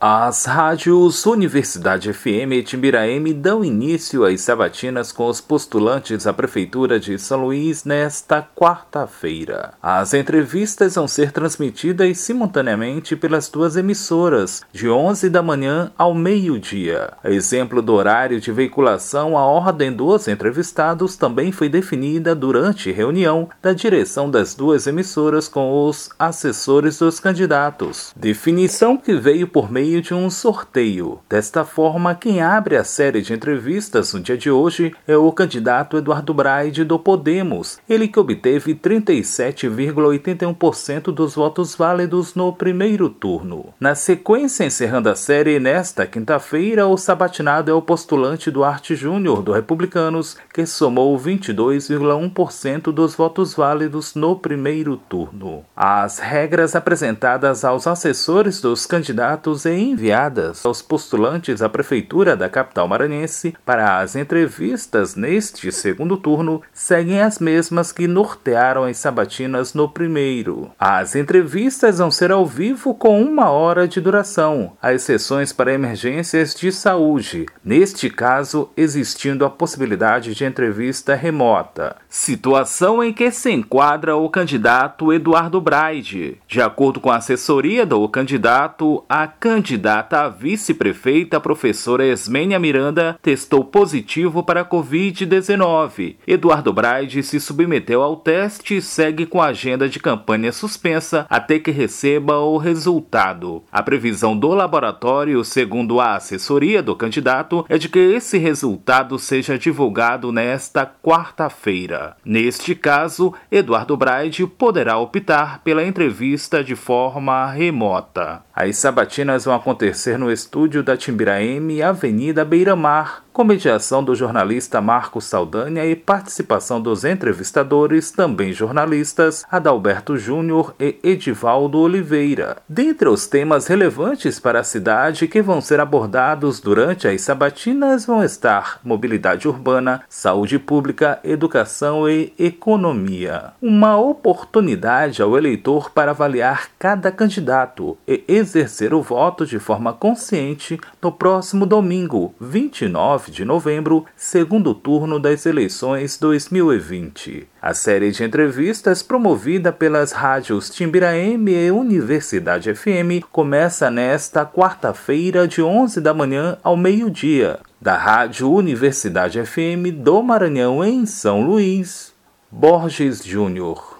As 0.00 0.44
rádios 0.44 1.26
Universidade 1.26 2.12
FM 2.12 2.52
e 2.52 2.62
Timbiraeme 2.62 3.34
dão 3.34 3.64
início 3.64 4.24
às 4.24 4.42
sabatinas 4.42 5.10
com 5.10 5.26
os 5.26 5.40
postulantes 5.40 6.24
à 6.24 6.32
Prefeitura 6.32 7.00
de 7.00 7.18
São 7.18 7.40
Luís 7.40 7.82
nesta 7.82 8.40
quarta-feira. 8.40 9.72
As 9.82 10.14
entrevistas 10.14 10.94
vão 10.94 11.08
ser 11.08 11.32
transmitidas 11.32 12.16
simultaneamente 12.18 13.16
pelas 13.16 13.48
duas 13.48 13.76
emissoras, 13.76 14.62
de 14.72 14.88
11 14.88 15.28
da 15.30 15.42
manhã 15.42 15.90
ao 15.98 16.14
meio-dia. 16.14 17.14
Exemplo 17.24 17.82
do 17.82 17.94
horário 17.94 18.40
de 18.40 18.52
veiculação, 18.52 19.36
a 19.36 19.44
ordem 19.44 19.92
dos 19.92 20.28
entrevistados 20.28 21.16
também 21.16 21.50
foi 21.50 21.68
definida 21.68 22.36
durante 22.36 22.92
reunião 22.92 23.48
da 23.60 23.72
direção 23.72 24.30
das 24.30 24.54
duas 24.54 24.86
emissoras 24.86 25.48
com 25.48 25.88
os 25.88 26.08
assessores 26.16 27.00
dos 27.00 27.18
candidatos. 27.18 28.12
Definição 28.14 28.96
que 28.96 29.16
veio 29.16 29.48
por 29.48 29.68
meio 29.68 29.87
meio 29.88 30.02
de 30.02 30.12
um 30.12 30.28
sorteio. 30.28 31.18
Desta 31.30 31.64
forma, 31.64 32.14
quem 32.14 32.42
abre 32.42 32.76
a 32.76 32.84
série 32.84 33.22
de 33.22 33.32
entrevistas 33.32 34.12
no 34.12 34.20
dia 34.20 34.36
de 34.36 34.50
hoje 34.50 34.94
é 35.06 35.16
o 35.16 35.32
candidato 35.32 35.96
Eduardo 35.96 36.34
Braide 36.34 36.84
do 36.84 36.98
Podemos, 36.98 37.80
ele 37.88 38.06
que 38.06 38.20
obteve 38.20 38.74
37,81% 38.74 41.04
dos 41.04 41.34
votos 41.34 41.74
válidos 41.74 42.34
no 42.34 42.52
primeiro 42.52 43.08
turno. 43.08 43.72
Na 43.80 43.94
sequência, 43.94 44.64
encerrando 44.64 45.08
a 45.08 45.14
série, 45.14 45.58
nesta 45.58 46.06
quinta-feira, 46.06 46.86
o 46.86 46.98
sabatinado 46.98 47.70
é 47.70 47.74
o 47.74 47.80
postulante 47.80 48.50
Duarte 48.50 48.94
Júnior 48.94 49.40
do 49.42 49.52
Republicanos, 49.52 50.36
que 50.52 50.66
somou 50.66 51.18
22,1% 51.18 52.92
dos 52.92 53.14
votos 53.14 53.54
válidos 53.54 54.14
no 54.14 54.36
primeiro 54.36 54.98
turno. 54.98 55.64
As 55.74 56.18
regras 56.18 56.76
apresentadas 56.76 57.64
aos 57.64 57.86
assessores 57.86 58.60
dos 58.60 58.84
candidatos 58.84 59.64
em 59.64 59.77
enviadas 59.80 60.64
aos 60.66 60.82
postulantes 60.82 61.62
à 61.62 61.68
Prefeitura 61.68 62.36
da 62.36 62.48
capital 62.48 62.88
maranhense 62.88 63.54
para 63.64 64.00
as 64.00 64.16
entrevistas 64.16 65.14
neste 65.14 65.70
segundo 65.70 66.16
turno 66.16 66.62
seguem 66.72 67.20
as 67.20 67.38
mesmas 67.38 67.92
que 67.92 68.08
nortearam 68.08 68.84
as 68.84 68.96
sabatinas 68.96 69.74
no 69.74 69.88
primeiro. 69.88 70.70
As 70.78 71.14
entrevistas 71.14 71.98
vão 71.98 72.10
ser 72.10 72.32
ao 72.32 72.44
vivo 72.44 72.94
com 72.94 73.22
uma 73.22 73.50
hora 73.50 73.86
de 73.86 74.00
duração, 74.00 74.72
as 74.82 75.02
sessões 75.02 75.52
para 75.52 75.72
emergências 75.72 76.54
de 76.54 76.72
saúde, 76.72 77.46
neste 77.64 78.10
caso 78.10 78.70
existindo 78.76 79.44
a 79.44 79.50
possibilidade 79.50 80.34
de 80.34 80.44
entrevista 80.44 81.14
remota. 81.14 81.96
Situação 82.08 83.02
em 83.02 83.12
que 83.12 83.30
se 83.30 83.50
enquadra 83.50 84.16
o 84.16 84.28
candidato 84.28 85.12
Eduardo 85.12 85.60
Braide. 85.60 86.38
De 86.48 86.60
acordo 86.60 87.00
com 87.00 87.10
a 87.10 87.16
assessoria 87.16 87.84
do 87.84 88.08
candidato, 88.08 89.04
a 89.08 89.26
candidata 89.26 89.67
candidata 89.68 90.20
a 90.20 90.28
vice-prefeita, 90.30 91.38
professora 91.38 92.06
Esmênia 92.06 92.58
Miranda, 92.58 93.18
testou 93.20 93.62
positivo 93.62 94.42
para 94.42 94.62
a 94.62 94.64
Covid-19. 94.64 96.16
Eduardo 96.26 96.72
Braide 96.72 97.22
se 97.22 97.38
submeteu 97.38 98.02
ao 98.02 98.16
teste 98.16 98.78
e 98.78 98.82
segue 98.82 99.26
com 99.26 99.42
a 99.42 99.48
agenda 99.48 99.86
de 99.86 100.00
campanha 100.00 100.52
suspensa 100.52 101.26
até 101.28 101.58
que 101.58 101.70
receba 101.70 102.38
o 102.38 102.56
resultado. 102.56 103.62
A 103.70 103.82
previsão 103.82 104.34
do 104.34 104.54
laboratório, 104.54 105.44
segundo 105.44 106.00
a 106.00 106.16
assessoria 106.16 106.82
do 106.82 106.96
candidato, 106.96 107.66
é 107.68 107.76
de 107.76 107.90
que 107.90 107.98
esse 107.98 108.38
resultado 108.38 109.18
seja 109.18 109.58
divulgado 109.58 110.32
nesta 110.32 110.86
quarta-feira. 110.86 112.16
Neste 112.24 112.74
caso, 112.74 113.34
Eduardo 113.52 113.98
Braide 113.98 114.46
poderá 114.46 114.96
optar 114.96 115.62
pela 115.62 115.84
entrevista 115.84 116.64
de 116.64 116.74
forma 116.74 117.50
remota. 117.50 118.47
As 118.60 118.76
sabatinas 118.78 119.44
vão 119.44 119.54
acontecer 119.54 120.18
no 120.18 120.32
estúdio 120.32 120.82
da 120.82 120.96
Timbiraeme, 120.96 121.80
Avenida 121.80 122.44
Beira 122.44 122.74
Mar, 122.74 123.22
com 123.38 123.44
mediação 123.44 124.02
do 124.02 124.16
jornalista 124.16 124.80
Marcos 124.80 125.26
Saldanha 125.26 125.86
e 125.86 125.94
participação 125.94 126.80
dos 126.80 127.04
entrevistadores, 127.04 128.10
também 128.10 128.52
jornalistas, 128.52 129.44
Adalberto 129.48 130.18
Júnior 130.18 130.74
e 130.80 130.98
Edivaldo 131.04 131.78
Oliveira. 131.78 132.56
Dentre 132.68 133.08
os 133.08 133.28
temas 133.28 133.68
relevantes 133.68 134.40
para 134.40 134.58
a 134.58 134.64
cidade 134.64 135.28
que 135.28 135.40
vão 135.40 135.60
ser 135.60 135.78
abordados 135.78 136.58
durante 136.58 137.06
as 137.06 137.20
sabatinas 137.20 138.04
vão 138.06 138.24
estar 138.24 138.80
mobilidade 138.82 139.46
urbana, 139.46 140.02
saúde 140.08 140.58
pública, 140.58 141.20
educação 141.22 142.08
e 142.08 142.32
economia. 142.36 143.52
Uma 143.62 143.96
oportunidade 143.98 145.22
ao 145.22 145.38
eleitor 145.38 145.92
para 145.92 146.10
avaliar 146.10 146.70
cada 146.76 147.12
candidato 147.12 147.96
e 148.04 148.24
exercer 148.48 148.94
o 148.94 149.02
voto 149.02 149.44
de 149.44 149.58
forma 149.58 149.92
consciente 149.92 150.80
no 151.02 151.12
próximo 151.12 151.66
domingo, 151.66 152.34
29 152.40 153.30
de 153.30 153.44
novembro, 153.44 154.06
segundo 154.16 154.74
turno 154.74 155.20
das 155.20 155.44
eleições 155.44 156.16
2020. 156.18 157.46
A 157.60 157.74
série 157.74 158.10
de 158.10 158.24
entrevistas 158.24 159.02
promovida 159.02 159.70
pelas 159.70 160.12
rádios 160.12 160.70
Timbiraeme 160.70 161.52
e 161.52 161.70
Universidade 161.70 162.74
FM 162.74 163.22
começa 163.30 163.90
nesta 163.90 164.46
quarta-feira 164.46 165.46
de 165.46 165.60
11 165.60 166.00
da 166.00 166.14
manhã 166.14 166.56
ao 166.62 166.76
meio-dia, 166.76 167.60
da 167.80 167.96
Rádio 167.96 168.50
Universidade 168.50 169.44
FM 169.44 169.92
do 169.94 170.22
Maranhão 170.22 170.82
em 170.82 171.04
São 171.04 171.42
Luís. 171.42 172.14
Borges 172.50 173.22
Júnior 173.22 173.97